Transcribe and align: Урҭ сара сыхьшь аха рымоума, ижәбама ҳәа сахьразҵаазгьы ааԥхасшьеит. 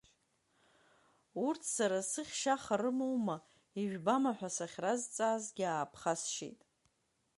Урҭ 1.45 1.61
сара 1.77 1.99
сыхьшь 2.11 2.45
аха 2.55 2.75
рымоума, 2.81 3.37
ижәбама 3.81 4.31
ҳәа 4.37 4.49
сахьразҵаазгьы 4.55 5.65
ааԥхасшьеит. 5.67 6.59